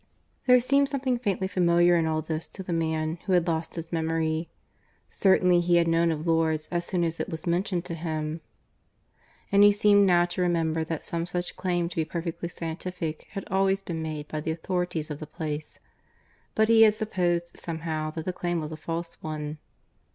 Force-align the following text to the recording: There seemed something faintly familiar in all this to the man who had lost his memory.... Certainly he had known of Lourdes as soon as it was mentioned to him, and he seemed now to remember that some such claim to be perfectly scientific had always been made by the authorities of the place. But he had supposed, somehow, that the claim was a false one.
There 0.47 0.59
seemed 0.59 0.89
something 0.89 1.19
faintly 1.19 1.47
familiar 1.47 1.95
in 1.95 2.07
all 2.07 2.23
this 2.23 2.47
to 2.47 2.63
the 2.63 2.73
man 2.73 3.19
who 3.27 3.33
had 3.33 3.47
lost 3.47 3.75
his 3.75 3.91
memory.... 3.91 4.49
Certainly 5.09 5.59
he 5.61 5.75
had 5.75 5.87
known 5.87 6.09
of 6.09 6.25
Lourdes 6.25 6.67
as 6.71 6.85
soon 6.85 7.03
as 7.03 7.19
it 7.19 7.29
was 7.29 7.45
mentioned 7.45 7.85
to 7.85 7.93
him, 7.93 8.41
and 9.51 9.63
he 9.63 9.71
seemed 9.71 10.07
now 10.07 10.25
to 10.25 10.41
remember 10.41 10.83
that 10.83 11.03
some 11.03 11.27
such 11.27 11.55
claim 11.55 11.87
to 11.87 11.95
be 11.97 12.03
perfectly 12.03 12.49
scientific 12.49 13.27
had 13.33 13.47
always 13.51 13.83
been 13.83 14.01
made 14.01 14.27
by 14.27 14.41
the 14.41 14.49
authorities 14.49 15.11
of 15.11 15.19
the 15.19 15.27
place. 15.27 15.79
But 16.55 16.67
he 16.67 16.81
had 16.81 16.95
supposed, 16.95 17.59
somehow, 17.59 18.09
that 18.09 18.25
the 18.25 18.33
claim 18.33 18.59
was 18.59 18.71
a 18.71 18.77
false 18.77 19.13
one. 19.21 19.59